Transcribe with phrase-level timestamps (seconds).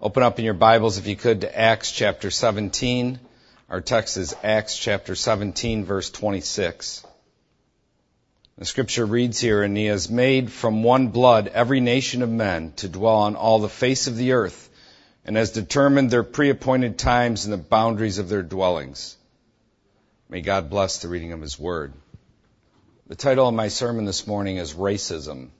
[0.00, 3.18] Open up in your Bibles, if you could, to Acts chapter 17.
[3.68, 7.04] Our text is Acts chapter 17, verse 26.
[8.58, 12.74] The scripture reads here, And he has made from one blood every nation of men
[12.76, 14.70] to dwell on all the face of the earth,
[15.24, 19.16] and has determined their pre-appointed times and the boundaries of their dwellings.
[20.28, 21.92] May God bless the reading of his word.
[23.08, 25.48] The title of my sermon this morning is Racism.
[25.48, 25.50] I'm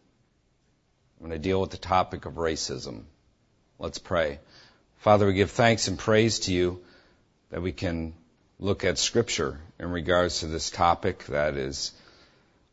[1.19, 3.03] going to deal with the topic of racism.
[3.81, 4.41] Let's pray.
[4.97, 6.81] Father, we give thanks and praise to you
[7.51, 8.13] that we can
[8.59, 11.93] look at Scripture in regards to this topic that is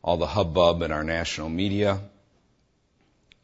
[0.03, 1.99] all the hubbub in our national media.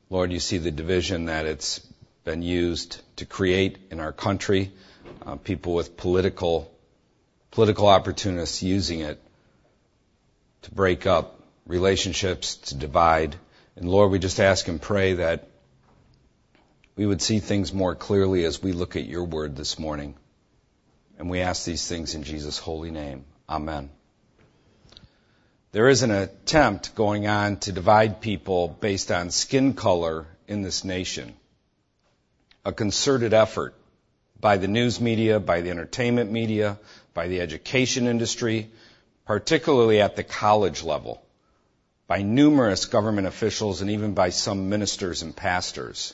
[0.09, 1.81] Lord, you see the division that it's
[2.23, 4.71] been used to create in our country,
[5.23, 6.71] uh, people with political
[7.51, 9.21] political opportunists using it
[10.63, 13.35] to break up relationships, to divide.
[13.75, 15.50] And Lord, we just ask and pray that
[16.95, 20.15] we would see things more clearly as we look at your word this morning.
[21.17, 23.25] And we ask these things in Jesus' holy name.
[23.49, 23.89] Amen.
[25.71, 30.83] There is an attempt going on to divide people based on skin color in this
[30.83, 31.33] nation.
[32.65, 33.73] A concerted effort
[34.39, 36.77] by the news media, by the entertainment media,
[37.13, 38.69] by the education industry,
[39.25, 41.23] particularly at the college level
[42.11, 46.13] by numerous government officials and even by some ministers and pastors.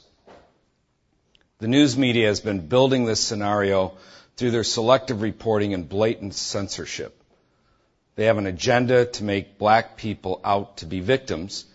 [1.59, 3.97] The news media has been building this scenario
[4.35, 7.19] through their selective reporting and blatant censorship.
[8.15, 11.65] They have an agenda to make black people out to be victims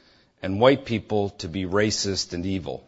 [0.41, 2.87] and white people to be racist and evil.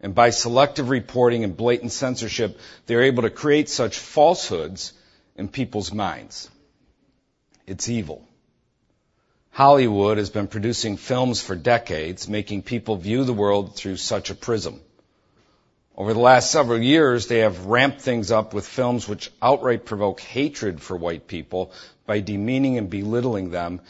[0.00, 4.94] And by selective reporting and blatant censorship, they're able to create such falsehoods
[5.36, 6.50] in people's minds.
[7.66, 8.26] It's evil.
[9.50, 14.34] Hollywood has been producing films for decades, making people view the world through such a
[14.34, 14.80] prism.
[15.96, 20.20] Over the last several years, they have ramped things up with films which outright provoke
[20.20, 21.72] hatred for white people
[22.06, 23.80] by demeaning and belittling them,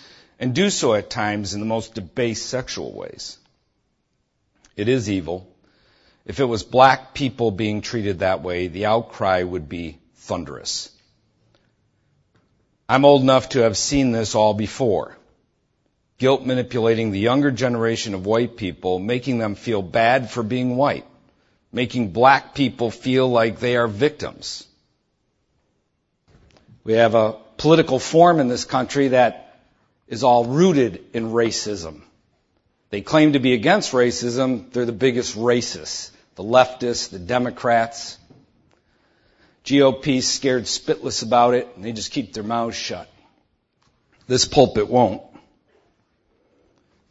[0.40, 3.38] and do so at times in the most debased sexual ways.
[4.76, 5.48] It is evil.
[6.26, 10.90] If it was black people being treated that way, the outcry would be thunderous.
[12.88, 15.16] I'm old enough to have seen this all before
[16.22, 21.04] guilt manipulating the younger generation of white people, making them feel bad for being white,
[21.72, 24.66] making black people feel like they are victims.
[26.84, 29.60] We have a political form in this country that
[30.06, 32.02] is all rooted in racism.
[32.90, 34.70] They claim to be against racism.
[34.72, 36.10] They're the biggest racists.
[36.34, 38.18] The leftists, the Democrats.
[39.64, 43.08] GOP's scared spitless about it, and they just keep their mouths shut.
[44.26, 45.22] This pulpit won't.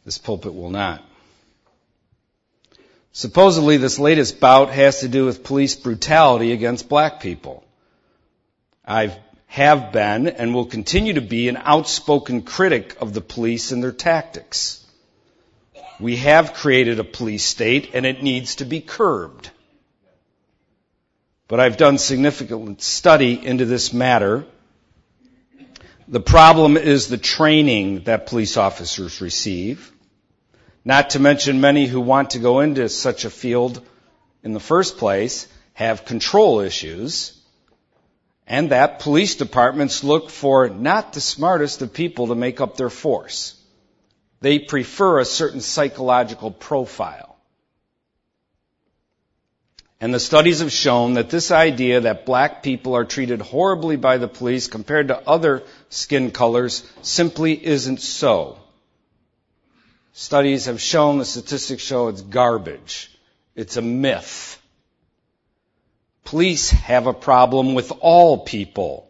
[0.04, 1.02] This pulpit will not.
[3.12, 7.62] Supposedly, this latest bout has to do with police brutality against black people.
[8.86, 9.14] I
[9.46, 13.92] have been and will continue to be an outspoken critic of the police and their
[13.92, 14.82] tactics.
[16.00, 19.50] We have created a police state and it needs to be curbed.
[21.48, 24.46] But I've done significant study into this matter.
[26.08, 29.91] The problem is the training that police officers receive.
[30.84, 33.80] Not to mention many who want to go into such a field
[34.42, 37.38] in the first place have control issues
[38.46, 42.90] and that police departments look for not the smartest of people to make up their
[42.90, 43.54] force.
[44.40, 47.36] They prefer a certain psychological profile.
[50.00, 54.18] And the studies have shown that this idea that black people are treated horribly by
[54.18, 58.58] the police compared to other skin colors simply isn't so.
[60.12, 63.10] Studies have shown, the statistics show it's garbage.
[63.54, 64.60] It's a myth.
[66.24, 69.08] Police have a problem with all people.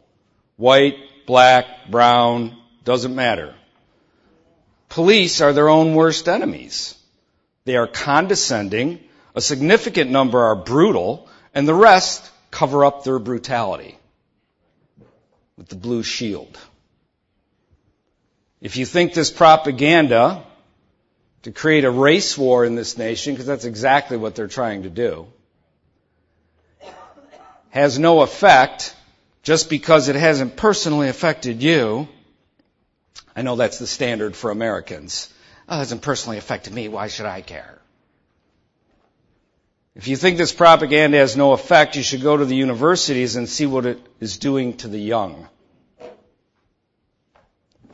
[0.56, 0.96] White,
[1.26, 3.54] black, brown, doesn't matter.
[4.88, 6.94] Police are their own worst enemies.
[7.64, 9.00] They are condescending,
[9.34, 13.96] a significant number are brutal, and the rest cover up their brutality
[15.56, 16.58] with the blue shield.
[18.60, 20.44] If you think this propaganda
[21.42, 24.90] to create a race war in this nation, because that's exactly what they're trying to
[24.90, 25.26] do,
[27.70, 28.94] has no effect
[29.42, 32.06] just because it hasn't personally affected you.
[33.34, 35.32] I know that's the standard for Americans.
[35.68, 36.88] Oh, it hasn't personally affected me.
[36.88, 37.78] Why should I care?
[39.94, 43.48] If you think this propaganda has no effect, you should go to the universities and
[43.48, 45.48] see what it is doing to the young.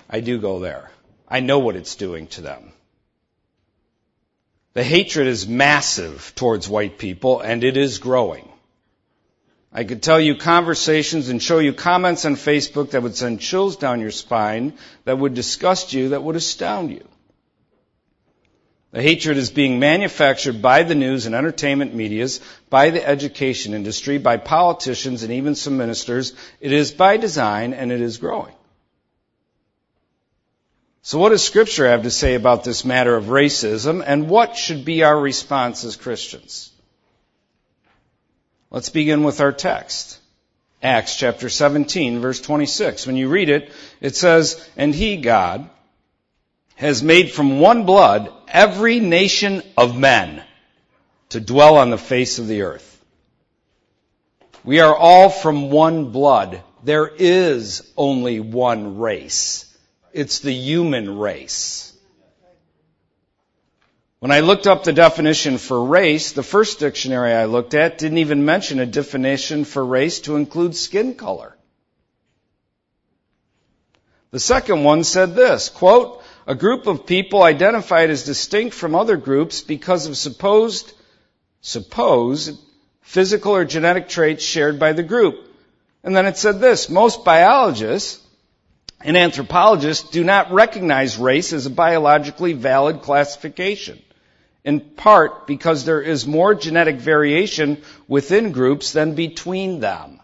[0.09, 0.91] I do go there.
[1.29, 2.73] I know what it's doing to them.
[4.75, 8.49] The hatred is massive towards white people and it is growing.
[9.73, 13.77] I could tell you conversations and show you comments on Facebook that would send chills
[13.77, 14.75] down your spine,
[15.05, 17.07] that would disgust you, that would astound you.
[18.91, 24.17] The hatred is being manufactured by the news and entertainment medias, by the education industry,
[24.17, 26.33] by politicians and even some ministers.
[26.59, 28.55] It is by design and it is growing.
[31.09, 34.85] So what does scripture have to say about this matter of racism and what should
[34.85, 36.71] be our response as Christians?
[38.71, 40.19] Let's begin with our text.
[40.83, 43.07] Acts chapter 17 verse 26.
[43.07, 43.73] When you read it,
[44.03, 45.71] it says, And he, God,
[46.75, 50.45] has made from one blood every nation of men
[51.31, 53.03] to dwell on the face of the earth.
[54.63, 56.63] We are all from one blood.
[56.85, 59.65] There is only one race.
[60.13, 61.93] It's the human race.
[64.21, 68.19] When I looked up the definition for race, the first dictionary I looked at didn't
[68.19, 71.57] even mention a definition for race to include skin color.
[74.33, 79.17] The second one said this, quote, a group of people identified as distinct from other
[79.17, 80.93] groups because of supposed,
[81.61, 82.59] supposed
[83.03, 85.47] physical or genetic traits shared by the group.
[86.03, 88.23] And then it said this, most biologists
[89.01, 94.01] and anthropologists do not recognize race as a biologically valid classification
[94.65, 100.21] in part because there is more genetic variation within groups than between them.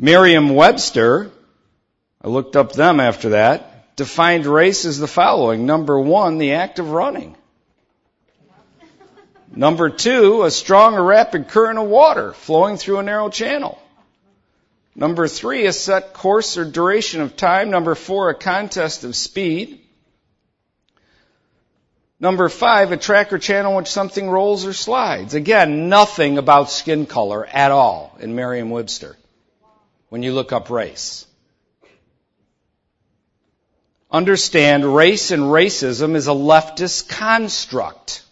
[0.00, 1.30] Merriam-Webster,
[2.22, 5.66] I looked up them after that, defined race as the following.
[5.66, 7.36] Number one, the act of running.
[9.54, 13.80] Number two, a strong or rapid current of water flowing through a narrow channel.
[14.98, 17.70] Number three, a set course or duration of time.
[17.70, 19.80] Number four, a contest of speed.
[22.18, 25.34] Number five, a tracker channel in which something rolls or slides.
[25.34, 29.16] Again, nothing about skin color at all in Merriam-Webster
[30.08, 31.24] when you look up race.
[34.10, 38.24] Understand race and racism is a leftist construct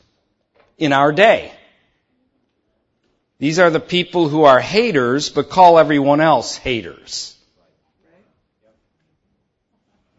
[0.78, 1.52] in our day.
[3.38, 7.36] These are the people who are haters but call everyone else haters.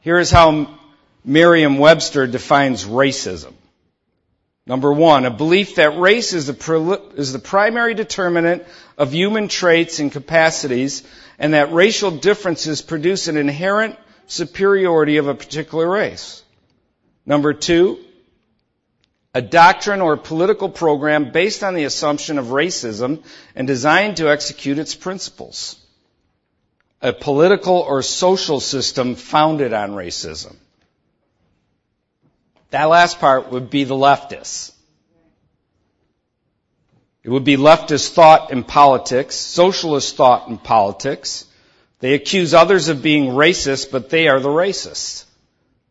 [0.01, 0.79] Here is how
[1.25, 3.53] Merriam-Webster defines racism.
[4.65, 8.65] Number one, a belief that race is the, is the primary determinant
[8.97, 11.03] of human traits and capacities,
[11.39, 13.97] and that racial differences produce an inherent
[14.27, 16.43] superiority of a particular race.
[17.25, 17.99] Number two,
[19.33, 23.23] a doctrine or political program based on the assumption of racism
[23.55, 25.77] and designed to execute its principles.
[27.01, 30.55] A political or social system founded on racism.
[32.71, 34.73] That last part would be the leftists.
[37.23, 41.45] It would be leftist thought in politics, socialist thought in politics.
[41.99, 45.25] They accuse others of being racist, but they are the racists.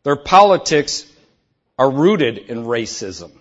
[0.03, 1.05] Their politics
[1.77, 3.31] are rooted in racism.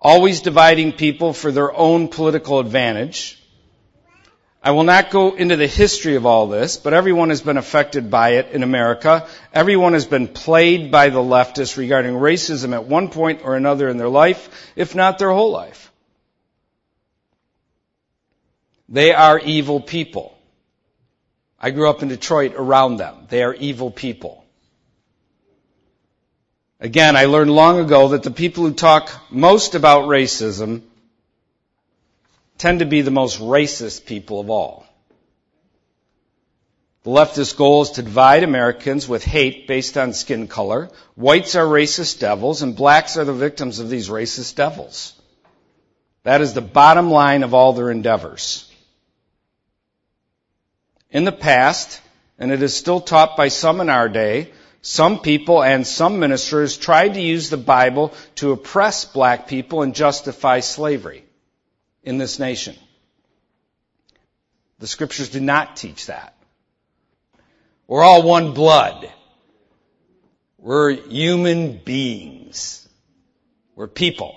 [0.00, 3.40] Always dividing people for their own political advantage.
[4.62, 8.10] I will not go into the history of all this, but everyone has been affected
[8.10, 9.28] by it in America.
[9.52, 13.98] Everyone has been played by the leftists regarding racism at one point or another in
[13.98, 15.90] their life, if not their whole life.
[18.88, 20.36] They are evil people.
[21.60, 23.26] I grew up in Detroit around them.
[23.28, 24.43] They are evil people.
[26.80, 30.82] Again, I learned long ago that the people who talk most about racism
[32.58, 34.86] tend to be the most racist people of all.
[37.04, 40.90] The leftist goal is to divide Americans with hate based on skin color.
[41.16, 45.12] Whites are racist devils, and blacks are the victims of these racist devils.
[46.22, 48.70] That is the bottom line of all their endeavors.
[51.10, 52.00] In the past,
[52.38, 54.50] and it is still taught by some in our day,
[54.86, 59.94] some people and some ministers tried to use the Bible to oppress black people and
[59.94, 61.24] justify slavery
[62.02, 62.76] in this nation.
[64.80, 66.36] The scriptures do not teach that.
[67.86, 69.10] We're all one blood.
[70.58, 72.86] We're human beings.
[73.76, 74.36] We're people.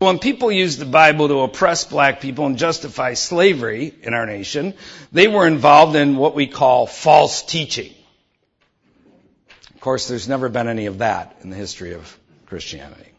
[0.00, 4.74] When people used the Bible to oppress black people and justify slavery in our nation,
[5.12, 7.94] they were involved in what we call false teaching.
[9.82, 13.10] Of course, there's never been any of that in the history of Christianity.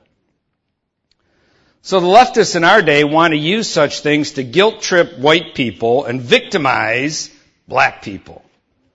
[1.82, 5.56] So the leftists in our day want to use such things to guilt trip white
[5.56, 7.30] people and victimize
[7.68, 8.46] black people.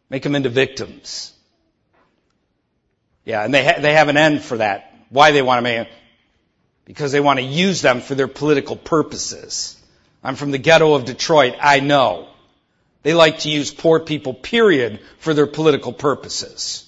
[0.09, 1.35] Make them into victims.
[3.27, 4.91] Yeah, and they, ha- they have an end for that.
[5.11, 5.93] Why they want to make it.
[6.87, 9.77] because they want to use them for their political purposes.
[10.25, 11.57] I'm from the ghetto of Detroit.
[11.61, 12.29] I know.
[13.03, 16.88] They like to use poor people, period, for their political purposes.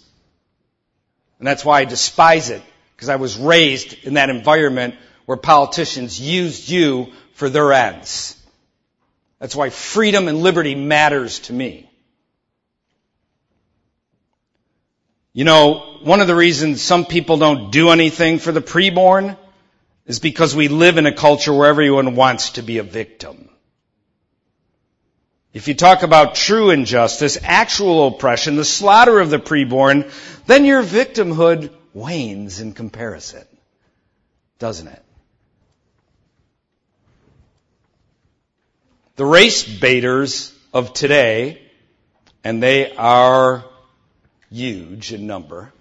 [1.41, 2.63] And that's why I despise it,
[2.95, 4.95] because I was raised in that environment
[5.25, 8.37] where politicians used you for their ends.
[9.39, 11.91] That's why freedom and liberty matters to me.
[15.33, 19.39] You know, one of the reasons some people don't do anything for the preborn
[20.05, 23.50] is because we live in a culture where everyone wants to be a victim.
[25.53, 30.11] If you talk about true injustice, actual oppression, the slaughter of the preborn,
[30.47, 33.45] then your victimhood wanes in comparison.
[34.61, 35.03] Doesn't it?
[39.17, 41.61] The race baiters of today,
[42.45, 43.65] and they are
[44.51, 45.73] huge in number,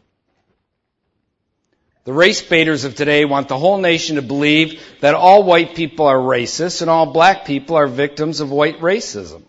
[2.06, 6.08] the race baiters of today want the whole nation to believe that all white people
[6.08, 9.44] are racist and all black people are victims of white racism.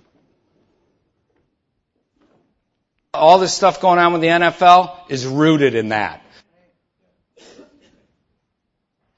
[3.12, 6.22] All this stuff going on with the NFL is rooted in that.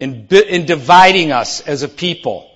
[0.00, 2.50] In, in dividing us as a people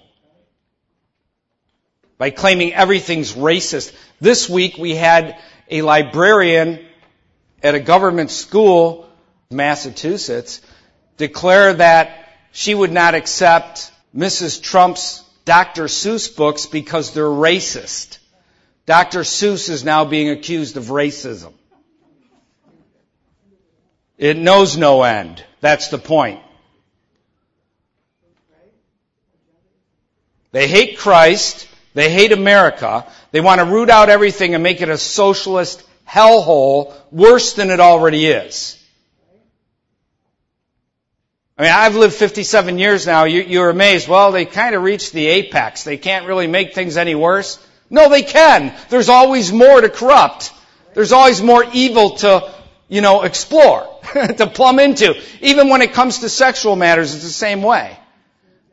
[2.18, 3.94] by claiming everything's racist.
[4.20, 5.38] This week we had
[5.70, 6.84] a librarian
[7.62, 9.08] at a government school,
[9.50, 10.62] Massachusetts,
[11.18, 14.62] declare that she would not accept Mrs.
[14.62, 15.84] Trump's Dr.
[15.84, 18.18] Seuss books because they're racist.
[18.86, 19.20] Dr.
[19.20, 21.52] Seuss is now being accused of racism.
[24.16, 25.44] It knows no end.
[25.60, 26.40] That's the point.
[30.52, 31.68] They hate Christ.
[31.94, 33.06] They hate America.
[33.32, 37.80] They want to root out everything and make it a socialist hellhole worse than it
[37.80, 38.82] already is.
[41.58, 43.24] I mean, I've lived 57 years now.
[43.24, 44.08] You, are amazed.
[44.08, 45.84] Well, they kind of reached the apex.
[45.84, 47.58] They can't really make things any worse.
[47.88, 48.74] No, they can.
[48.88, 50.52] There's always more to corrupt.
[50.94, 52.52] There's always more evil to,
[52.88, 55.20] you know, explore, to plumb into.
[55.40, 57.96] Even when it comes to sexual matters, it's the same way.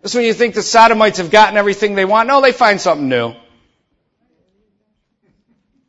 [0.01, 2.27] That's when you think the sodomites have gotten everything they want.
[2.27, 3.36] No, they find something new.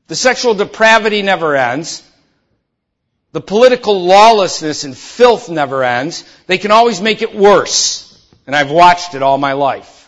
[0.06, 2.02] The sexual depravity never ends.
[3.32, 6.24] The political lawlessness and filth never ends.
[6.46, 8.02] They can always make it worse.
[8.46, 10.03] And I've watched it all my life.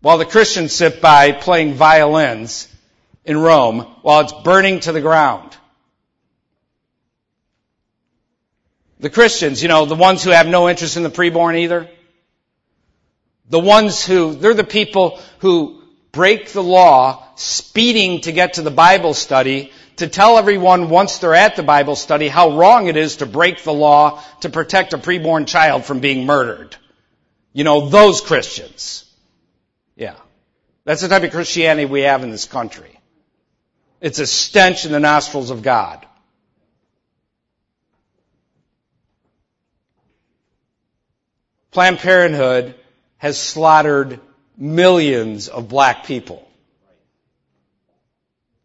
[0.00, 2.68] While the Christians sit by playing violins
[3.24, 5.56] in Rome while it's burning to the ground.
[8.98, 11.88] The Christians, you know, the ones who have no interest in the preborn either.
[13.48, 18.70] The ones who, they're the people who break the law speeding to get to the
[18.70, 23.16] Bible study to tell everyone once they're at the Bible study how wrong it is
[23.16, 26.76] to break the law to protect a preborn child from being murdered.
[27.52, 29.09] You know, those Christians.
[30.84, 32.98] That's the type of Christianity we have in this country.
[34.00, 36.06] It's a stench in the nostrils of God.
[41.70, 42.74] Planned Parenthood
[43.18, 44.20] has slaughtered
[44.56, 46.46] millions of black people.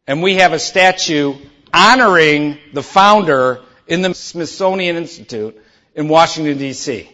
[0.07, 1.35] And we have a statue
[1.73, 5.61] honoring the founder in the Smithsonian Institute
[5.93, 7.07] in Washington DC.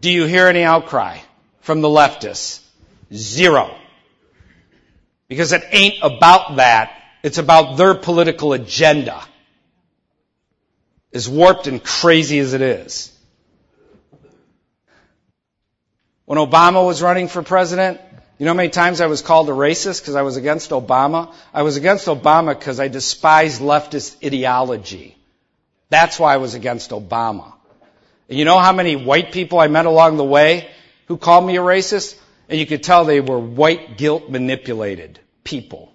[0.00, 1.18] Do you hear any outcry
[1.60, 2.60] from the leftists?
[3.12, 3.74] Zero.
[5.28, 6.92] Because it ain't about that.
[7.22, 9.22] It's about their political agenda.
[11.12, 13.12] As warped and crazy as it is.
[16.24, 18.00] When Obama was running for president,
[18.38, 21.34] you know how many times I was called a racist because I was against Obama?
[21.52, 25.16] I was against Obama because I despised leftist ideology.
[25.88, 27.52] That's why I was against Obama.
[28.28, 30.70] And you know how many white people I met along the way
[31.06, 32.16] who called me a racist?
[32.50, 35.92] And you could tell they were white guilt manipulated people.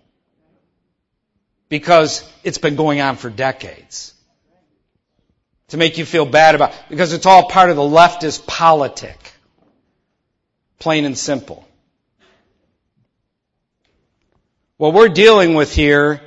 [1.67, 4.13] Because it's been going on for decades.
[5.69, 9.17] To make you feel bad about, because it's all part of the leftist politic.
[10.79, 11.67] Plain and simple.
[14.77, 16.21] What we're dealing with here,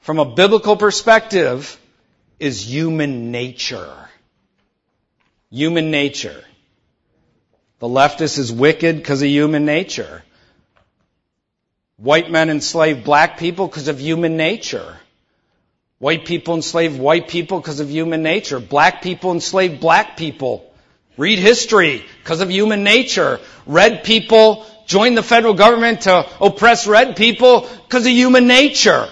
[0.00, 1.78] from a biblical perspective,
[2.40, 3.94] is human nature.
[5.50, 6.42] Human nature.
[7.82, 10.22] The leftist is wicked because of human nature.
[11.96, 14.96] White men enslave black people because of human nature.
[15.98, 18.60] White people enslave white people because of human nature.
[18.60, 20.72] Black people enslave black people.
[21.16, 23.40] Read history because of human nature.
[23.66, 29.08] Red people join the federal government to oppress red people because of human nature.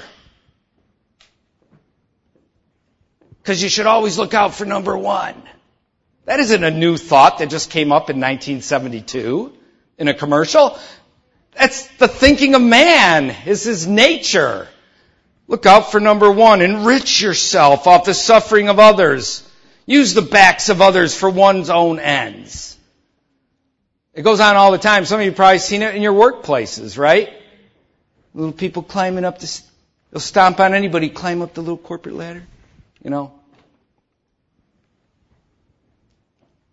[3.42, 5.42] Because you should always look out for number one.
[6.30, 9.52] That isn't a new thought that just came up in 1972
[9.98, 10.78] in a commercial.
[11.56, 14.68] That's the thinking of man, is his nature.
[15.48, 19.42] Look out for number one, enrich yourself off the suffering of others.
[19.86, 22.78] Use the backs of others for one's own ends.
[24.14, 25.06] It goes on all the time.
[25.06, 27.28] Some of you probably seen it in your workplaces, right?
[28.34, 29.62] Little people climbing up the,
[30.12, 32.44] they'll stomp on anybody, climb up the little corporate ladder,
[33.02, 33.39] you know.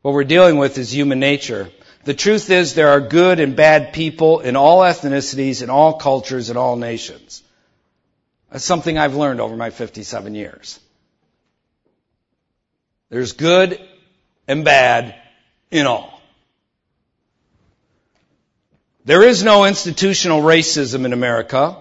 [0.07, 1.69] What we're dealing with is human nature.
[2.05, 6.49] The truth is there are good and bad people in all ethnicities, in all cultures,
[6.49, 7.43] in all nations.
[8.49, 10.79] That's something I've learned over my 57 years.
[13.09, 13.85] There's good
[14.47, 15.13] and bad
[15.71, 16.21] in all.
[19.03, 21.75] There is no institutional racism in America.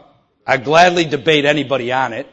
[0.45, 2.27] I gladly debate anybody on it.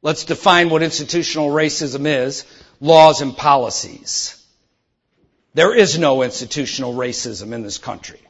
[0.00, 2.46] Let's define what institutional racism is.
[2.80, 4.39] Laws and policies.
[5.54, 8.20] There is no institutional racism in this country.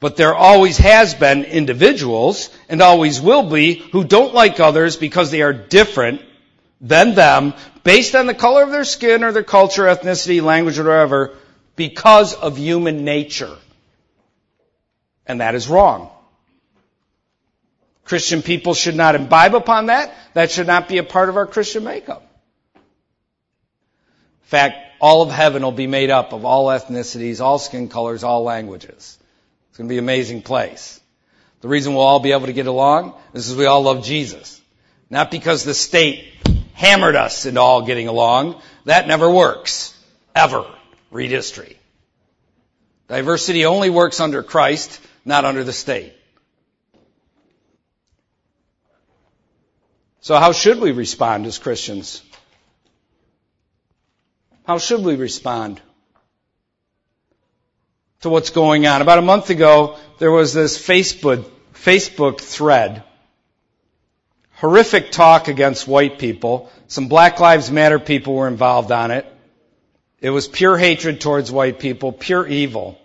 [0.00, 5.30] But there always has been individuals, and always will be, who don't like others because
[5.30, 6.22] they are different
[6.80, 10.84] than them, based on the color of their skin or their culture, ethnicity, language, or
[10.84, 11.34] whatever,
[11.74, 13.56] because of human nature.
[15.26, 16.10] And that is wrong.
[18.04, 20.14] Christian people should not imbibe upon that.
[20.34, 22.27] That should not be a part of our Christian makeup.
[24.48, 28.44] Fact, all of heaven will be made up of all ethnicities, all skin colors, all
[28.44, 29.18] languages.
[29.68, 30.98] It's going to be an amazing place.
[31.60, 34.58] The reason we'll all be able to get along is because we all love Jesus.
[35.10, 36.32] Not because the state
[36.72, 38.62] hammered us into all getting along.
[38.86, 39.94] That never works.
[40.34, 40.64] Ever.
[41.10, 41.78] Read history.
[43.06, 46.14] Diversity only works under Christ, not under the state.
[50.22, 52.22] So how should we respond as Christians?
[54.68, 55.80] How should we respond
[58.20, 59.00] to what's going on?
[59.00, 63.02] About a month ago, there was this Facebook, Facebook thread.
[64.56, 66.70] Horrific talk against white people.
[66.86, 69.24] Some Black Lives Matter people were involved on it.
[70.20, 73.00] It was pure hatred towards white people, pure evil.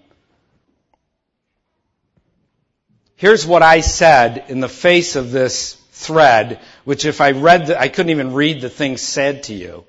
[3.15, 7.79] Here's what I said in the face of this thread, which if I read, the,
[7.79, 9.85] I couldn't even read the things said to you.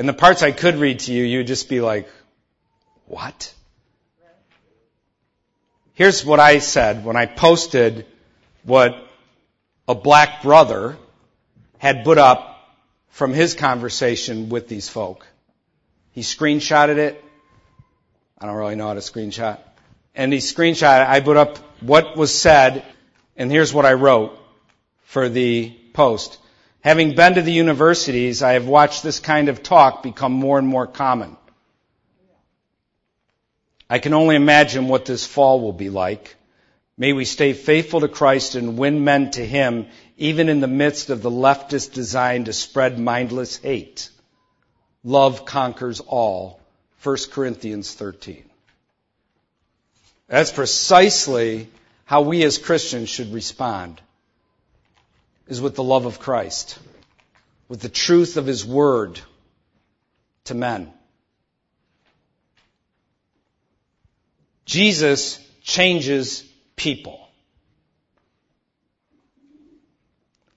[0.00, 2.08] And the parts I could read to you, you'd just be like,
[3.04, 3.52] what?
[5.92, 8.06] Here's what I said when I posted
[8.62, 8.96] what
[9.86, 10.96] a black brother
[11.76, 12.66] had put up
[13.10, 15.26] from his conversation with these folk.
[16.12, 17.22] He screenshotted it.
[18.38, 19.58] I don't really know how to screenshot.
[20.14, 21.10] And he screenshot it.
[21.10, 22.86] I put up what was said,
[23.36, 24.32] and here's what I wrote
[25.02, 26.38] for the post.
[26.82, 30.66] Having been to the universities, I have watched this kind of talk become more and
[30.66, 31.36] more common.
[33.88, 36.36] I can only imagine what this fall will be like.
[36.96, 41.10] May we stay faithful to Christ and win men to Him, even in the midst
[41.10, 44.08] of the leftist design to spread mindless hate.
[45.04, 46.60] Love conquers all.
[47.02, 48.44] 1 Corinthians 13.
[50.28, 51.68] That's precisely
[52.04, 54.00] how we as Christians should respond
[55.50, 56.78] is with the love of Christ,
[57.68, 59.20] with the truth of His Word
[60.44, 60.90] to men.
[64.64, 66.44] Jesus changes
[66.76, 67.20] people.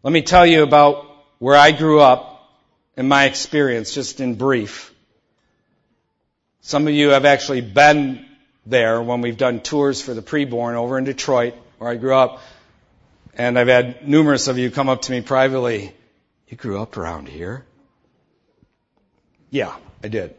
[0.04, 1.08] Let me tell you about
[1.40, 2.52] where I grew up
[2.96, 4.94] and my experience, just in brief.
[6.62, 8.26] Some of you have actually been
[8.66, 12.42] there when we've done tours for the preborn over in Detroit, where I grew up.
[13.36, 15.94] And I've had numerous of you come up to me privately.
[16.48, 17.66] You grew up around here?
[19.50, 20.36] Yeah, I did.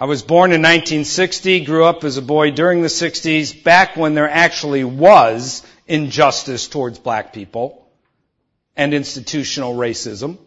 [0.00, 4.14] I was born in 1960, grew up as a boy during the 60s, back when
[4.14, 7.86] there actually was injustice towards black people
[8.74, 10.38] and institutional racism.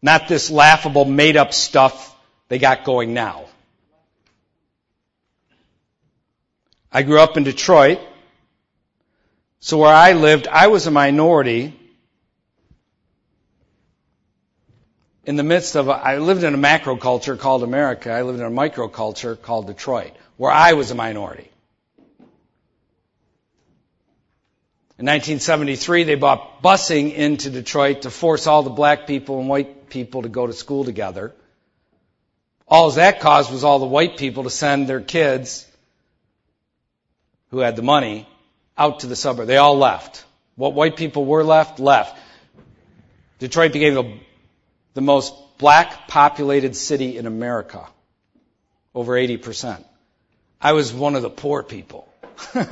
[0.00, 2.14] Not this laughable made up stuff
[2.48, 3.46] they got going now.
[6.92, 7.98] I grew up in Detroit,
[9.60, 11.74] so where I lived, I was a minority
[15.26, 18.12] in the midst of, a, I lived in a macro culture called America.
[18.12, 21.50] I lived in a micro culture called Detroit, where I was a minority.
[24.98, 29.90] In 1973, they brought busing into Detroit to force all the black people and white
[29.90, 31.34] people to go to school together.
[32.66, 35.66] All that caused was all the white people to send their kids,
[37.50, 38.26] who had the money,
[38.76, 39.46] out to the suburb.
[39.46, 40.24] They all left.
[40.54, 42.18] What white people were left, left.
[43.38, 44.18] Detroit became the,
[44.94, 47.86] the most black populated city in America.
[48.94, 49.84] Over 80%.
[50.60, 52.08] I was one of the poor people.
[52.52, 52.66] one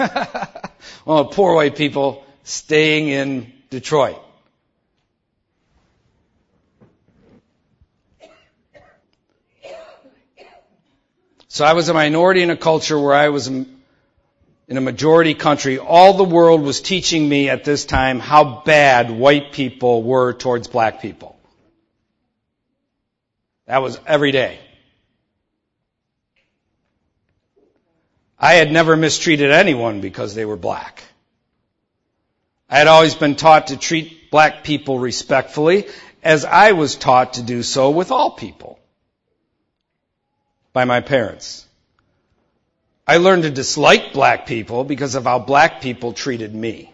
[1.18, 4.18] of the poor white people staying in Detroit.
[11.48, 13.48] So I was a minority in a culture where I was
[14.68, 15.78] in a majority country.
[15.78, 20.68] All the world was teaching me at this time how bad white people were towards
[20.68, 21.36] black people.
[23.66, 24.58] That was every day.
[28.38, 31.02] I had never mistreated anyone because they were black.
[32.68, 35.86] I had always been taught to treat black people respectfully
[36.22, 38.78] as I was taught to do so with all people
[40.72, 41.66] by my parents.
[43.06, 46.90] I learned to dislike black people because of how black people treated me.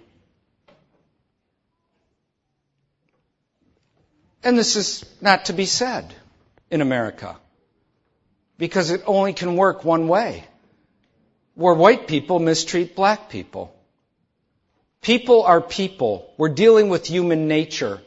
[4.42, 6.12] And this is not to be said
[6.70, 7.36] in America
[8.58, 10.44] because it only can work one way
[11.54, 13.74] where white people mistreat black people.
[15.02, 16.32] People are people.
[16.36, 18.00] We're dealing with human nature.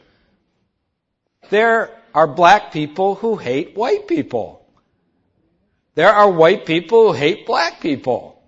[1.50, 4.63] There are black people who hate white people.
[5.94, 8.42] There are white people who hate black people.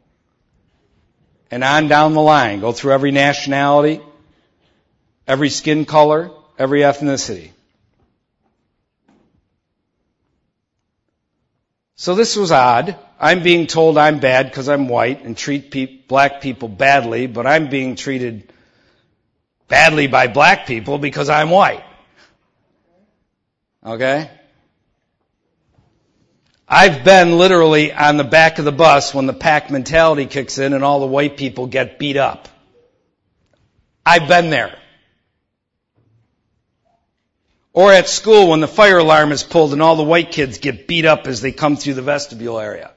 [1.51, 4.01] And on down the line, go through every nationality,
[5.27, 7.51] every skin color, every ethnicity.
[11.95, 12.97] So this was odd.
[13.19, 17.47] I'm being told I'm bad because I'm white and treat pe- black people badly, but
[17.47, 18.53] I'm being treated
[19.69, 21.85] badly by black people because I'm white.
[23.85, 24.31] Okay?
[26.69, 30.73] I've been literally on the back of the bus when the pack mentality kicks in
[30.73, 32.49] and all the white people get beat up.
[34.05, 34.77] I've been there.
[37.73, 40.89] Or at school when the fire alarm is pulled and all the white kids get
[40.89, 42.91] beat up as they come through the vestibule area.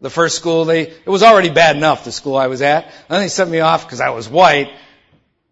[0.00, 2.84] The first school they, it was already bad enough, the school I was at.
[2.84, 4.72] And then they sent me off because I was white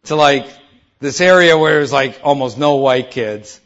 [0.04, 0.46] to like
[0.98, 3.60] this area where there's like almost no white kids.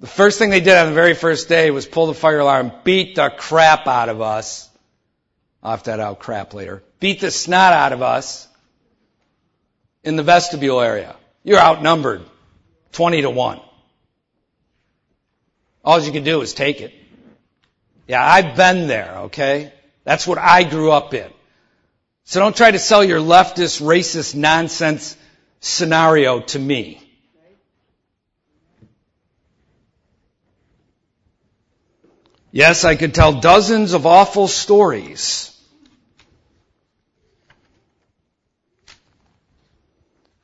[0.00, 2.72] The first thing they did on the very first day was pull the fire alarm,
[2.84, 4.68] beat the crap out of us.
[5.62, 6.82] I'll out crap later.
[7.00, 8.48] Beat the snot out of us
[10.02, 11.16] in the vestibule area.
[11.44, 12.22] You're outnumbered
[12.92, 13.60] 20 to 1.
[15.84, 16.94] All you can do is take it.
[18.08, 19.72] Yeah, I've been there, okay?
[20.04, 21.30] That's what I grew up in.
[22.24, 25.16] So don't try to sell your leftist, racist nonsense
[25.60, 27.09] scenario to me.
[32.52, 35.56] Yes, I could tell dozens of awful stories.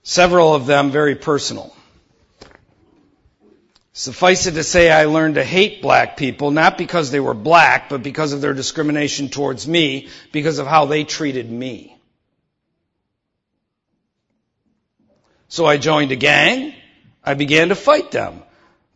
[0.03, 1.75] Several of them very personal.
[3.93, 7.89] Suffice it to say, I learned to hate black people, not because they were black,
[7.89, 11.97] but because of their discrimination towards me, because of how they treated me.
[15.49, 16.75] So I joined a gang.
[17.25, 18.43] I began to fight them,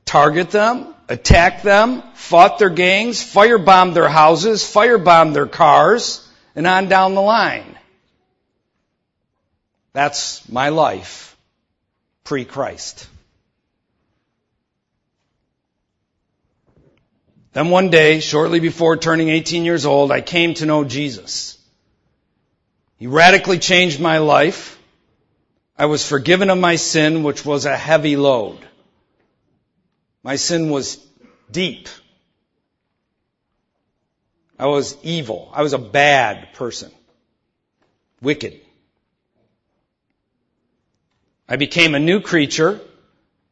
[0.05, 6.89] target them, attacked them, fought their gangs, firebombed their houses, firebombed their cars, and on
[6.89, 7.77] down the line.
[9.93, 11.37] That's my life
[12.23, 13.09] pre-Christ.
[17.53, 21.59] Then one day, shortly before turning 18 years old, I came to know Jesus.
[22.99, 24.79] He radically changed my life.
[25.77, 28.65] I was forgiven of my sin, which was a heavy load.
[30.23, 30.99] My sin was
[31.51, 31.89] deep.
[34.59, 35.51] I was evil.
[35.55, 36.91] I was a bad person.
[38.21, 38.61] Wicked.
[41.49, 42.81] I became a new creature,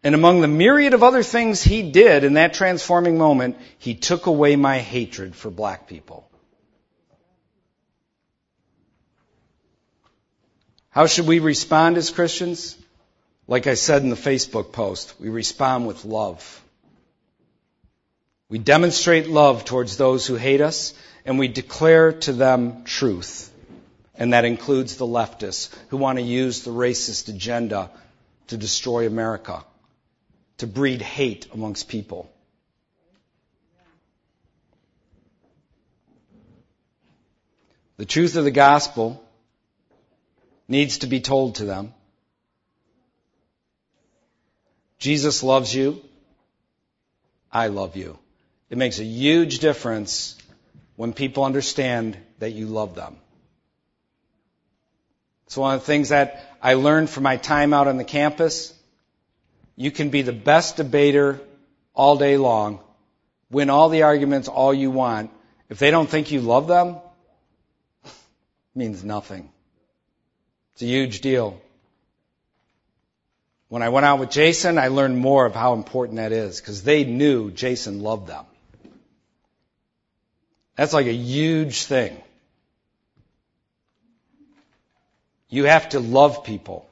[0.04, 4.26] and among the myriad of other things he did in that transforming moment, he took
[4.26, 6.30] away my hatred for black people.
[10.90, 12.76] How should we respond as Christians?
[13.48, 16.62] Like I said in the Facebook post, we respond with love.
[18.50, 20.92] We demonstrate love towards those who hate us,
[21.24, 23.50] and we declare to them truth.
[24.14, 27.90] And that includes the leftists who want to use the racist agenda
[28.48, 29.64] to destroy America,
[30.58, 32.30] to breed hate amongst people.
[37.96, 39.24] The truth of the gospel
[40.68, 41.94] needs to be told to them.
[44.98, 46.02] Jesus loves you.
[47.52, 48.18] I love you.
[48.70, 50.36] It makes a huge difference
[50.96, 53.16] when people understand that you love them.
[55.46, 58.74] It's one of the things that I learned from my time out on the campus.
[59.76, 61.40] You can be the best debater
[61.94, 62.80] all day long,
[63.50, 65.30] win all the arguments all you want.
[65.70, 66.96] If they don't think you love them,
[68.74, 69.50] means nothing.
[70.74, 71.60] It's a huge deal.
[73.68, 76.82] When I went out with Jason, I learned more of how important that is because
[76.82, 78.46] they knew Jason loved them.
[80.74, 82.16] That's like a huge thing.
[85.50, 86.88] You have to love people.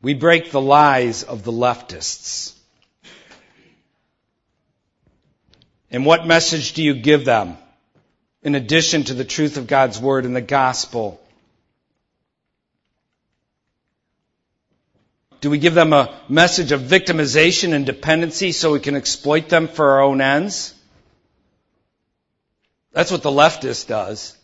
[0.00, 2.58] We break the lies of the leftists.
[5.92, 7.56] And what message do you give them
[8.42, 11.20] in addition to the truth of God's Word and the gospel?
[15.40, 19.66] Do we give them a message of victimization and dependency so we can exploit them
[19.66, 20.74] for our own ends?
[22.92, 24.36] That's what the leftist does.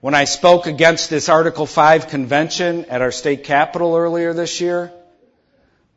[0.00, 4.92] When I spoke against this Article 5 convention at our state capitol earlier this year,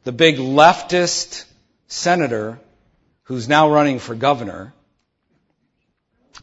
[0.04, 1.46] the big leftist
[1.88, 2.60] senator,
[3.24, 4.74] who's now running for governor,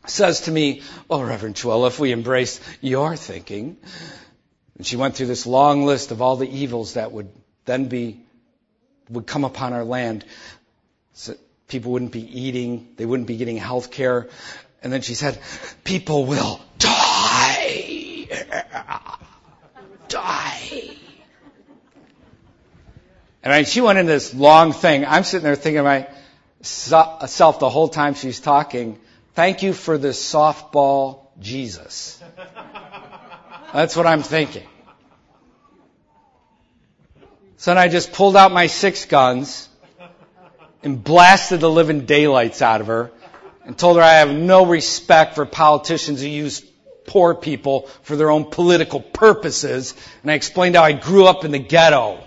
[0.07, 3.77] says to me, Oh, Reverend Trewhella, if we embrace your thinking,
[4.77, 7.29] and she went through this long list of all the evils that would
[7.65, 8.21] then be,
[9.09, 10.25] would come upon our land.
[11.13, 11.35] So
[11.69, 14.29] people wouldn't be eating, they wouldn't be getting health care.
[14.83, 15.39] And then she said,
[15.85, 17.41] people will die
[20.11, 20.91] die.
[23.43, 25.07] And I, she went into this long thing.
[25.07, 26.07] I'm sitting there thinking to
[26.61, 28.99] myself the whole time she's talking,
[29.35, 32.23] thank you for this softball Jesus.
[33.73, 34.67] That's what I'm thinking.
[37.57, 39.69] So then I just pulled out my six guns
[40.83, 43.11] and blasted the living daylights out of her
[43.65, 46.65] and told her I have no respect for politicians who use
[47.07, 49.95] poor people for their own political purposes.
[50.23, 52.23] And I explained how I grew up in the ghetto.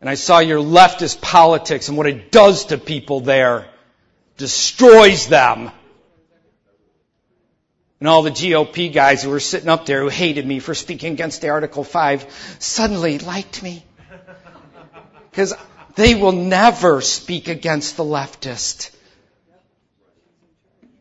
[0.00, 3.68] And I saw your leftist politics and what it does to people there.
[4.36, 5.70] Destroys them.
[8.00, 11.12] And all the GOP guys who were sitting up there who hated me for speaking
[11.12, 13.84] against the Article 5 suddenly liked me.
[15.30, 15.54] Because
[15.96, 18.90] they will never speak against the leftist.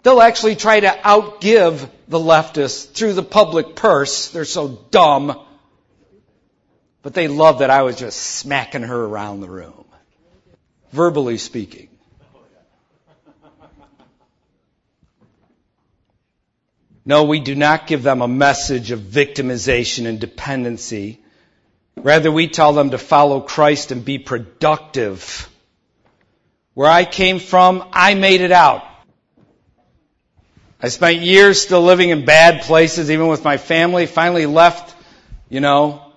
[0.02, 4.30] They'll actually try to outgive the leftists through the public purse.
[4.30, 5.40] They're so dumb.
[7.04, 9.86] But they love that I was just smacking her around the room.
[10.92, 11.87] Verbally speaking.
[17.08, 21.22] No, we do not give them a message of victimization and dependency.
[21.96, 25.50] Rather, we tell them to follow Christ and be productive.
[26.74, 28.84] Where I came from, I made it out.
[30.82, 34.06] I spent years still living in bad places, even with my family.
[34.06, 34.94] Finally left,
[35.48, 36.12] you know,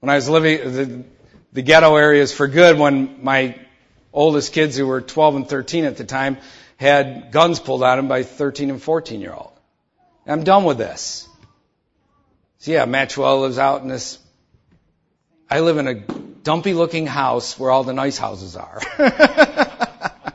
[0.00, 1.04] when I was living the,
[1.52, 3.54] the ghetto areas for good when my
[4.12, 6.38] oldest kids who were 12 and 13 at the time
[6.78, 9.52] had guns pulled on him by 13 and 14 year old.
[10.26, 11.28] I'm done with this.
[12.58, 14.18] So yeah, Maxwell lives out in this,
[15.50, 18.80] I live in a dumpy looking house where all the nice houses are.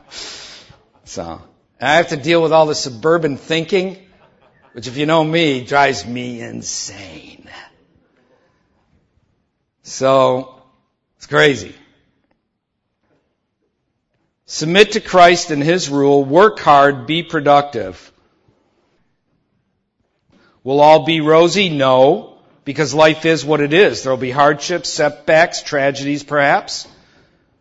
[1.04, 1.42] so,
[1.80, 3.98] I have to deal with all the suburban thinking,
[4.72, 7.48] which if you know me, drives me insane.
[9.82, 10.62] So,
[11.16, 11.74] it's crazy.
[14.54, 18.12] Submit to Christ and His rule, work hard, be productive.
[20.62, 21.70] Will all be rosy?
[21.70, 24.04] No, because life is what it is.
[24.04, 26.86] There will be hardships, setbacks, tragedies perhaps.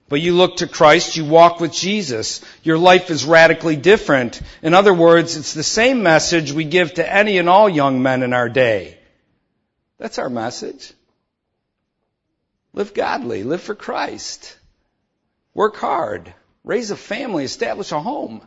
[0.08, 2.42] But you look to Christ, you walk with Jesus.
[2.62, 4.40] Your life is radically different.
[4.62, 8.22] In other words, it's the same message we give to any and all young men
[8.22, 9.00] in our day.
[9.98, 10.94] That's our message.
[12.72, 14.56] Live godly, live for Christ.
[15.56, 18.42] Work hard, raise a family, establish a home.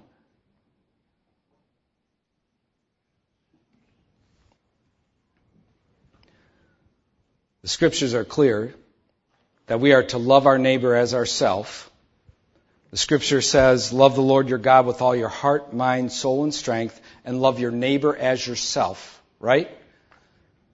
[7.62, 8.74] The scriptures are clear
[9.66, 11.90] that we are to love our neighbor as ourself.
[12.92, 16.54] The scripture says, love the Lord your God with all your heart, mind, soul, and
[16.54, 19.68] strength, and love your neighbor as yourself, right?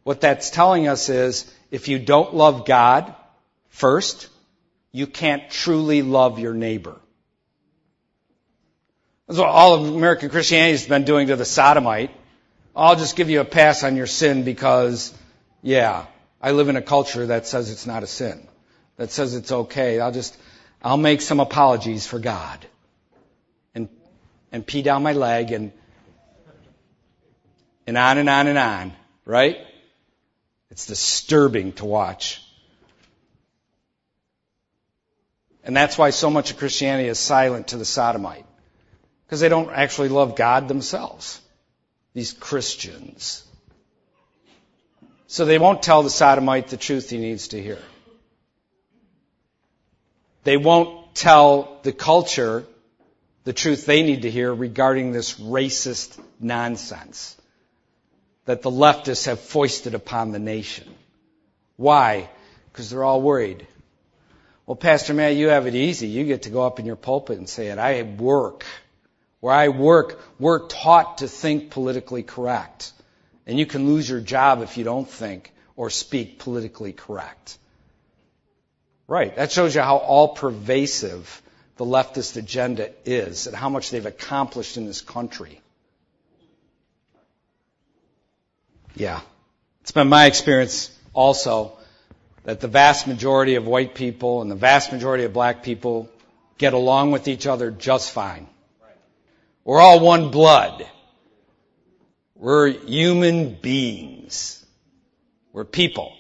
[0.05, 3.15] What that's telling us is, if you don't love God
[3.71, 4.29] first,
[4.93, 7.01] you can't truly love your neighbor.
[9.33, 12.11] That's what all of American Christianity has been doing to the sodomite.
[12.77, 15.11] I'll just give you a pass on your sin because,
[15.63, 16.05] yeah,
[16.43, 18.47] I live in a culture that says it's not a sin
[18.99, 20.01] that says it's okay.
[20.01, 20.37] I'll just,
[20.83, 22.59] I'll make some apologies for God.
[23.75, 23.89] And,
[24.53, 25.73] and pee down my leg and
[27.87, 28.93] and on and on and on,
[29.25, 29.57] right?
[30.71, 32.43] It's disturbing to watch.
[35.65, 38.45] And that's why so much of Christianity is silent to the sodomite.
[39.33, 41.41] Because they don't actually love God themselves.
[42.13, 43.43] These Christians.
[45.27, 47.79] So they won't tell the sodomite the truth he needs to hear.
[50.45, 52.67] They won't tell the culture
[53.45, 57.35] the truth they need to hear regarding this racist nonsense
[58.45, 60.95] that the leftists have foisted upon the nation.
[61.79, 62.29] Why?
[62.71, 63.67] Because they're all worried.
[64.67, 66.09] Well, Pastor Matt, you have it easy.
[66.09, 67.79] You get to go up in your pulpit and say it.
[67.79, 68.67] I work.
[69.43, 72.93] Where I work, we're taught to think politically correct.
[73.45, 77.59] And you can lose your job if you don't think or speak politically correct.
[79.09, 79.35] Right.
[79.35, 81.43] That shows you how all pervasive
[81.77, 85.61] the leftist agenda is and how much they've accomplished in this country.
[88.95, 89.23] Yeah.
[89.81, 91.77] It's been my experience also
[92.45, 96.09] that the vast majority of white people and the vast majority of black people
[96.59, 98.47] get along with each other just fine.
[99.65, 100.87] We're all one blood.
[102.35, 104.65] We're human beings.
[105.53, 106.13] We're people.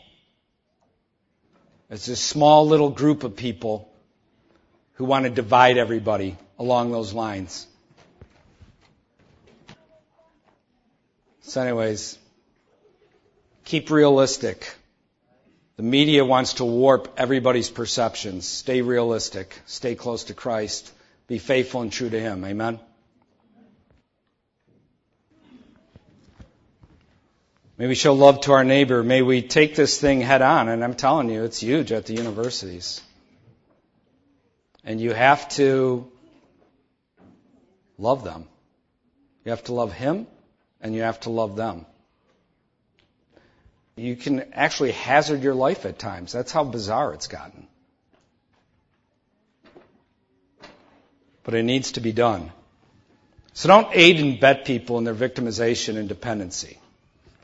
[1.90, 3.92] It's a small little group of people
[4.94, 7.66] who want to divide everybody along those lines.
[11.42, 12.16] So anyways,
[13.64, 14.72] keep realistic.
[15.76, 18.46] The media wants to warp everybody's perceptions.
[18.46, 19.60] Stay realistic.
[19.66, 20.92] Stay close to Christ.
[21.26, 22.44] Be faithful and true to Him.
[22.44, 22.78] Amen?
[27.82, 29.02] May we show love to our neighbor.
[29.02, 30.68] May we take this thing head on.
[30.68, 33.00] And I'm telling you, it's huge at the universities.
[34.84, 36.08] And you have to
[37.98, 38.46] love them.
[39.44, 40.28] You have to love Him
[40.80, 41.84] and you have to love them.
[43.96, 46.30] You can actually hazard your life at times.
[46.30, 47.66] That's how bizarre it's gotten.
[51.42, 52.52] But it needs to be done.
[53.54, 56.78] So don't aid and bet people in their victimization and dependency.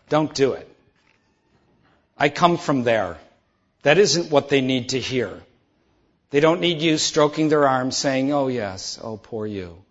[0.08, 0.68] Don't do it.
[2.16, 3.18] I come from there.
[3.82, 5.40] That isn't what they need to hear.
[6.30, 9.82] They don't need you stroking their arms saying, oh yes, oh poor you.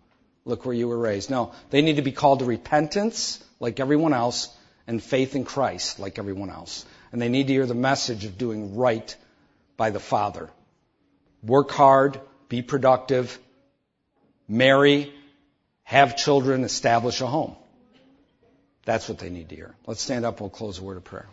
[0.44, 1.30] Look where you were raised.
[1.30, 4.48] No, they need to be called to repentance like everyone else
[4.86, 6.84] and faith in Christ like everyone else.
[7.12, 9.14] And they need to hear the message of doing right
[9.76, 10.50] by the Father.
[11.42, 13.38] Work hard, be productive,
[14.46, 15.12] marry,
[15.84, 17.56] have children, establish a home.
[18.88, 19.74] That's what they need to hear.
[19.86, 20.40] Let's stand up.
[20.40, 21.26] We'll close a word of prayer.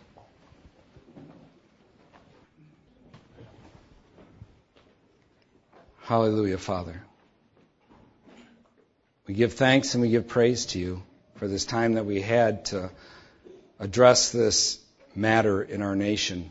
[6.02, 7.02] Hallelujah, Father.
[9.26, 11.02] We give thanks and we give praise to you
[11.36, 12.90] for this time that we had to
[13.80, 14.78] address this
[15.14, 16.50] matter in our nation.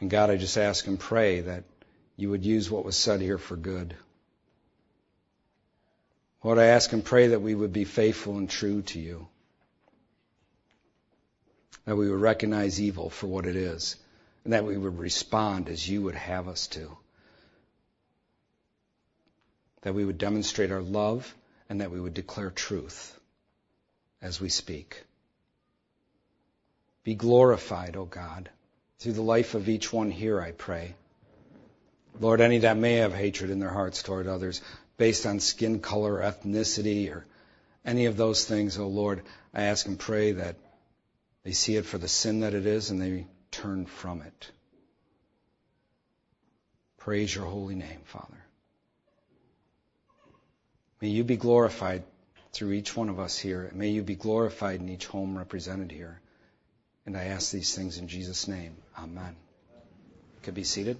[0.00, 1.64] And God, I just ask and pray that
[2.16, 3.96] you would use what was said here for good.
[6.42, 9.26] Lord, I ask and pray that we would be faithful and true to you.
[11.84, 13.96] That we would recognize evil for what it is
[14.44, 16.96] and that we would respond as you would have us to.
[19.82, 21.34] That we would demonstrate our love
[21.68, 23.18] and that we would declare truth
[24.22, 25.02] as we speak.
[27.04, 28.48] Be glorified, O God,
[28.98, 30.94] through the life of each one here, I pray.
[32.20, 34.60] Lord, any that may have hatred in their hearts toward others
[34.98, 37.24] based on skin color, ethnicity, or
[37.84, 39.22] any of those things, O Lord,
[39.54, 40.56] I ask and pray that
[41.44, 44.50] they see it for the sin that it is and they turn from it.
[46.98, 48.44] Praise your holy name, Father.
[51.00, 52.02] May you be glorified
[52.52, 53.70] through each one of us here.
[53.72, 56.20] May you be glorified in each home represented here.
[57.06, 58.76] And I ask these things in Jesus' name.
[58.98, 59.36] Amen.
[60.42, 60.98] Could be seated.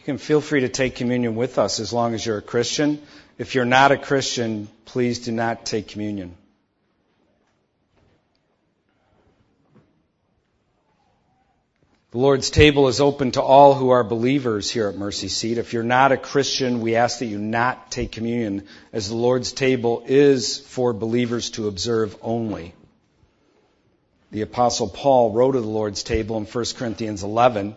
[0.00, 3.02] You can feel free to take communion with us as long as you're a Christian.
[3.36, 6.34] If you're not a Christian, please do not take communion.
[12.12, 15.58] The Lord's table is open to all who are believers here at Mercy Seat.
[15.58, 19.52] If you're not a Christian, we ask that you not take communion, as the Lord's
[19.52, 22.72] table is for believers to observe only.
[24.30, 27.76] The Apostle Paul wrote of the Lord's table in 1 Corinthians 11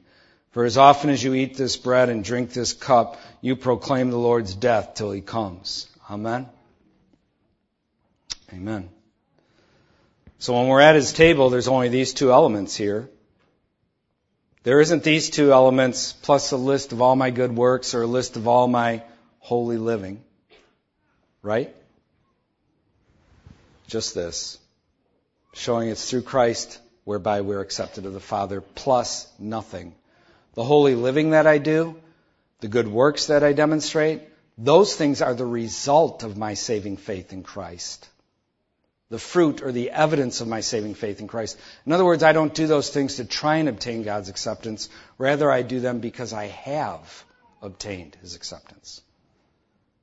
[0.51, 4.17] For as often as you eat this bread and drink this cup, you proclaim the
[4.17, 5.87] Lord's death till he comes.
[6.09, 6.47] Amen.
[8.53, 8.89] Amen.
[10.39, 13.09] So when we're at his table, there's only these two elements here.
[14.63, 18.07] There isn't these two elements plus a list of all my good works or a
[18.07, 19.03] list of all my
[19.39, 20.21] holy living.
[21.41, 21.73] Right?
[23.87, 24.59] Just this.
[25.53, 29.95] Showing it's through Christ whereby we're accepted of the Father plus nothing
[30.53, 31.95] the holy living that I do,
[32.59, 34.21] the good works that I demonstrate,
[34.57, 38.07] those things are the result of my saving faith in Christ.
[39.09, 41.57] The fruit or the evidence of my saving faith in Christ.
[41.85, 44.87] In other words, I don't do those things to try and obtain God's acceptance.
[45.17, 47.23] Rather, I do them because I have
[47.61, 49.01] obtained His acceptance.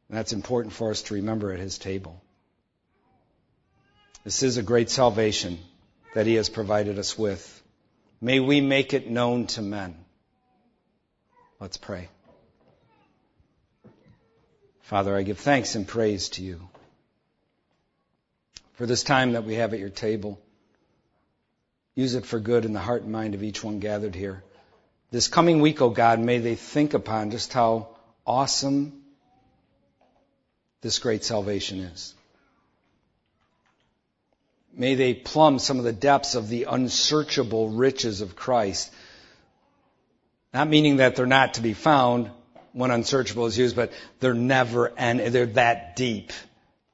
[0.08, 2.20] And that's important for us to remember at His table.
[4.24, 5.58] This is a great salvation
[6.14, 7.62] that He has provided us with.
[8.20, 9.94] May we make it known to men.
[11.60, 12.08] Let's pray.
[14.82, 16.60] Father, I give thanks and praise to you
[18.74, 20.40] for this time that we have at your table.
[21.96, 24.44] Use it for good in the heart and mind of each one gathered here.
[25.10, 27.88] This coming week, O oh God, may they think upon just how
[28.24, 29.02] awesome
[30.80, 32.14] this great salvation is.
[34.72, 38.92] May they plumb some of the depths of the unsearchable riches of Christ
[40.52, 42.30] not meaning that they're not to be found
[42.72, 46.32] when unsearchable is used, but they're never and they're that deep.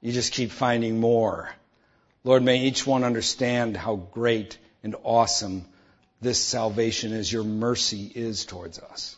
[0.01, 1.51] You just keep finding more.
[2.25, 5.67] Lord, may each one understand how great and awesome
[6.21, 9.17] this salvation is, your mercy is towards us.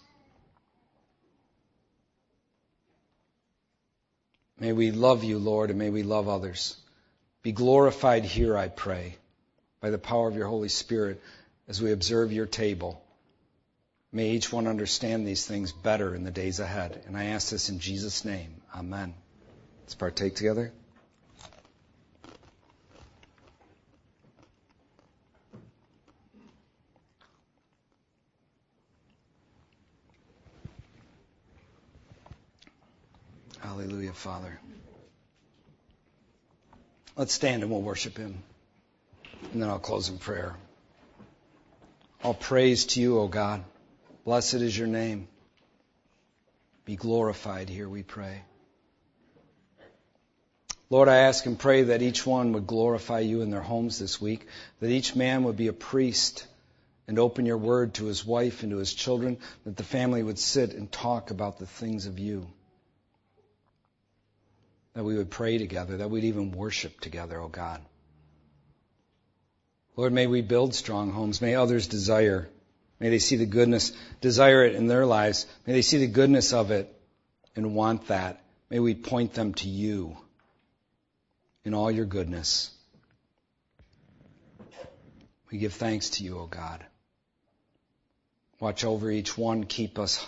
[4.58, 6.76] May we love you, Lord, and may we love others.
[7.42, 9.16] Be glorified here, I pray,
[9.80, 11.22] by the power of your Holy Spirit
[11.68, 13.02] as we observe your table.
[14.16, 17.02] May each one understand these things better in the days ahead.
[17.06, 18.62] And I ask this in Jesus' name.
[18.74, 19.12] Amen.
[19.82, 20.72] Let's partake together.
[33.60, 34.58] Hallelujah, Father.
[37.16, 38.42] Let's stand and we'll worship Him.
[39.52, 40.56] And then I'll close in prayer.
[42.24, 43.62] All praise to you, O God.
[44.26, 45.28] Blessed is your name.
[46.84, 48.42] Be glorified here, we pray.
[50.90, 54.20] Lord, I ask and pray that each one would glorify you in their homes this
[54.20, 54.48] week,
[54.80, 56.44] that each man would be a priest
[57.06, 60.40] and open your word to his wife and to his children, that the family would
[60.40, 62.48] sit and talk about the things of you.
[64.94, 67.80] That we would pray together, that we'd even worship together, oh God.
[69.94, 71.40] Lord, may we build strong homes.
[71.40, 72.48] May others desire
[72.98, 75.46] May they see the goodness, desire it in their lives.
[75.66, 76.92] May they see the goodness of it
[77.54, 78.42] and want that.
[78.70, 80.16] May we point them to you
[81.64, 82.70] in all your goodness.
[85.50, 86.84] We give thanks to you, O God.
[88.58, 89.64] Watch over each one.
[89.64, 90.26] Keep us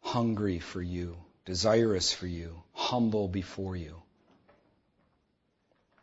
[0.00, 4.02] hungry for you, desirous for you, humble before you.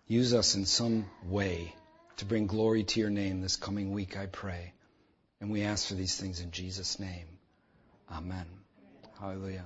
[0.07, 1.73] Use us in some way
[2.17, 4.74] to bring glory to your name this coming week, I pray.
[5.45, 7.27] And we ask for these things in Jesus' name.
[8.11, 8.47] Amen.
[9.19, 9.65] Hallelujah.